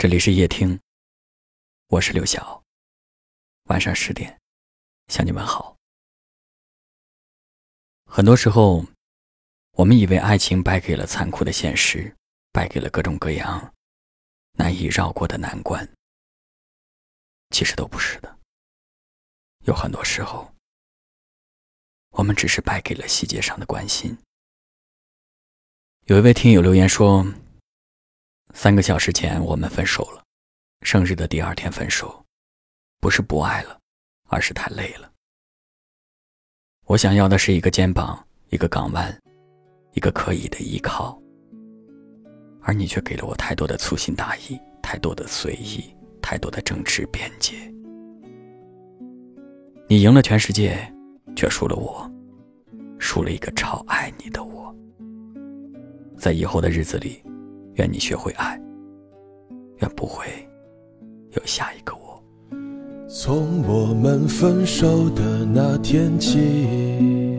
[0.00, 0.78] 这里是夜听，
[1.88, 2.62] 我是刘晓。
[3.64, 4.40] 晚上十点，
[5.08, 5.76] 向你们好。
[8.04, 8.86] 很多时候，
[9.72, 12.14] 我们以为爱情败给了残酷的现实，
[12.52, 13.74] 败给了各种各样
[14.52, 15.92] 难以绕过的难关。
[17.50, 18.38] 其实都不是的。
[19.64, 20.54] 有很多时候，
[22.10, 24.16] 我们只是败给了细节上的关心。
[26.04, 27.26] 有一位听友留言说。
[28.54, 30.22] 三个小时前我们分手了，
[30.82, 32.24] 生日的第二天分手，
[32.98, 33.78] 不是不爱了，
[34.28, 35.10] 而是太累了。
[36.86, 39.16] 我想要的是一个肩膀，一个港湾，
[39.92, 41.20] 一个可以的依靠，
[42.62, 45.84] 而你却给了我太多的粗心大意，太多的随意，
[46.22, 47.54] 太多的政治边界。
[49.86, 50.92] 你赢了全世界，
[51.36, 52.10] 却输了我，
[52.98, 54.74] 输了一个超爱你的我。
[56.16, 57.22] 在以后的日子里。
[57.78, 58.60] 愿你学会爱，
[59.78, 60.26] 愿不会
[61.30, 62.20] 有下一个我。
[63.08, 67.38] 从我们分手的那天起，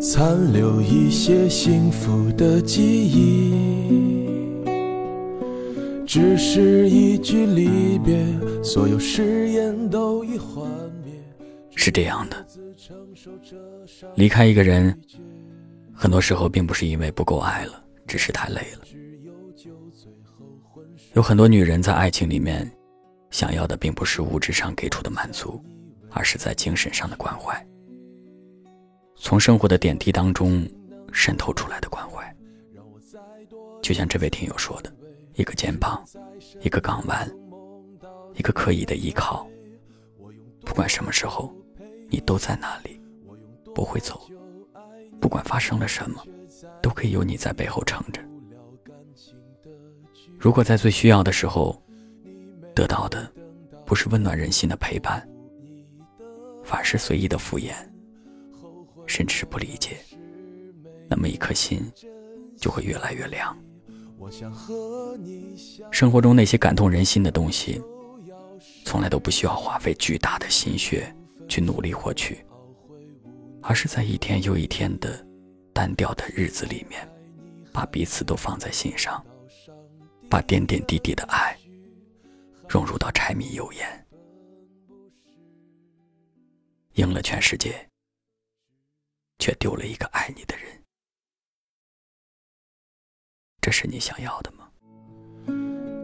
[0.00, 3.54] 残留一些幸福的记忆。
[6.04, 8.26] 只是一句离别，
[8.64, 10.68] 所有誓言都已幻
[11.04, 11.12] 灭。
[11.76, 12.46] 是这样的，
[14.16, 14.98] 离开一个人，
[15.92, 17.85] 很多时候并不是因为不够爱了。
[18.06, 18.86] 只是太累了。
[21.14, 22.70] 有很多女人在爱情里面，
[23.30, 25.62] 想要的并不是物质上给出的满足，
[26.10, 27.66] 而是在精神上的关怀，
[29.16, 30.66] 从生活的点滴当中
[31.12, 32.34] 渗透出来的关怀。
[33.82, 34.92] 就像这位听友说的，
[35.34, 36.04] 一个肩膀，
[36.60, 37.30] 一个港湾，
[38.34, 39.46] 一个可以的依靠。
[40.64, 41.54] 不管什么时候，
[42.08, 43.00] 你都在那里，
[43.74, 44.20] 不会走。
[45.20, 46.22] 不管发生了什么。
[46.82, 48.20] 都可以有你在背后撑着。
[50.38, 51.80] 如果在最需要的时候，
[52.74, 53.30] 得到的
[53.84, 55.26] 不是温暖人心的陪伴，
[56.62, 57.72] 反而是随意的敷衍，
[59.06, 59.96] 甚至是不理解，
[61.08, 61.80] 那么一颗心
[62.56, 63.56] 就会越来越凉。
[65.90, 67.80] 生活中那些感动人心的东西，
[68.84, 71.14] 从来都不需要花费巨大的心血
[71.48, 72.44] 去努力获取，
[73.62, 75.25] 而是在一天又一天的。
[75.76, 77.06] 单调的日子里面，
[77.70, 79.22] 把彼此都放在心上，
[80.30, 81.54] 把点点滴滴的爱
[82.66, 84.06] 融入到柴米油盐，
[86.94, 87.86] 赢了全世界，
[89.38, 90.82] 却丢了一个爱你的人，
[93.60, 94.70] 这是你想要的吗？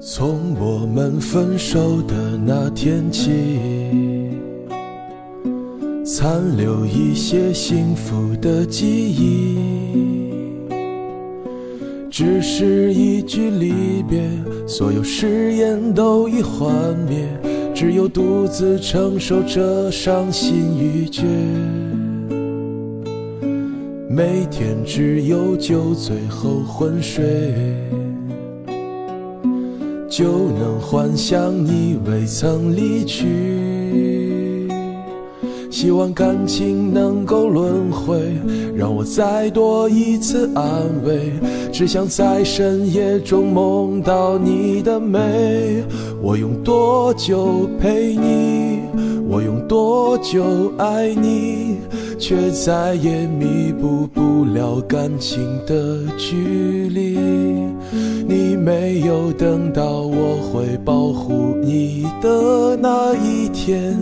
[0.03, 4.02] 从我们分手的那天起。
[6.05, 9.57] 残留一些幸福的记忆，
[12.11, 14.29] 只是一句离别，
[14.67, 16.69] 所有誓言都已幻
[17.09, 17.25] 灭，
[17.73, 21.23] 只有独自承受着伤心欲绝。
[24.11, 27.55] 每天只有酒醉后昏睡，
[30.11, 33.82] 就能幻想你未曾离去。
[35.83, 38.17] 希望感情能够轮回，
[38.73, 40.65] 让我再多一次安
[41.05, 41.33] 慰。
[41.73, 45.83] 只想在深夜中梦到你的美。
[46.23, 48.79] 我用多久陪你？
[49.29, 51.79] 我用多久爱你？
[52.17, 57.19] 却再也弥补不了感情的距离。
[58.29, 63.99] 你没有等到我会保护你的那一天。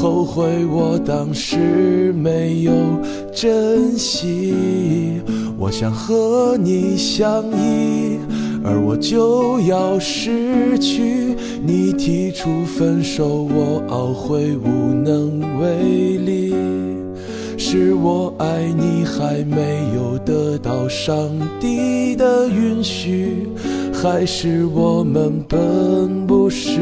[0.00, 2.72] 后悔我当时没有
[3.34, 5.20] 珍惜，
[5.58, 8.16] 我想和你相依，
[8.62, 11.34] 而我就要失去。
[11.64, 16.54] 你提出分手，我懊悔无能为力。
[17.56, 23.48] 是我爱你还没有得到上帝的允许，
[23.92, 26.77] 还是我们本不是？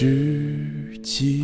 [0.00, 0.56] 知
[1.02, 1.42] 己。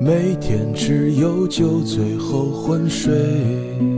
[0.00, 3.97] 每天只有酒醉后昏睡。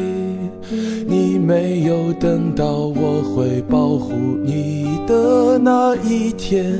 [1.41, 6.79] 没有等到我会保护你的那一天，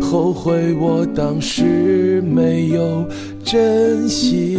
[0.00, 3.04] 后悔我当时没有
[3.42, 4.58] 珍惜。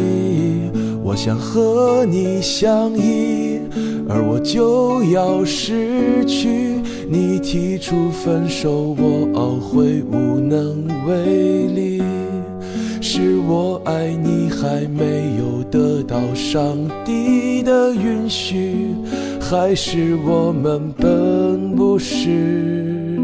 [1.04, 3.60] 我想和你相依，
[4.10, 6.82] 而我就要失去。
[7.08, 12.02] 你提出分手，我懊悔无能为力。
[13.00, 16.76] 是我爱你还没有得到上
[17.06, 18.88] 帝的允许，
[19.48, 23.20] 还是我们本不是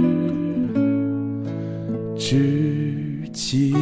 [2.15, 3.73] 知己？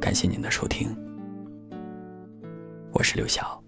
[0.00, 0.96] 感谢您的收听，
[2.90, 3.62] 我是刘晓。